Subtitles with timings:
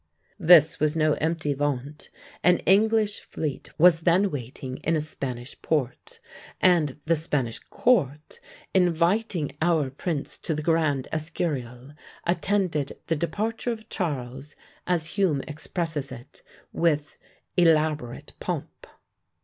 [0.39, 2.09] This was no empty vaunt.
[2.43, 6.19] An English fleet was then waiting in a Spanish port,
[6.59, 8.39] and the Spanish court,
[8.73, 11.93] inviting our prince to the grand Escurial,
[12.25, 14.55] attended the departure of Charles,
[14.87, 16.41] as Hume expresses it,
[16.73, 17.15] with
[17.55, 18.87] "elaborate pomp."